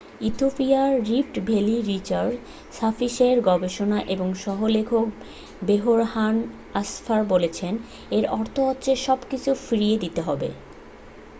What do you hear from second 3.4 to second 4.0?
গবেষক